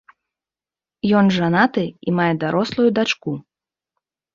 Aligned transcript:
Ён 1.21 1.29
жанаты 1.37 1.85
і 1.91 2.09
мае 2.19 2.29
дарослую 2.49 2.89
дачку. 3.01 3.41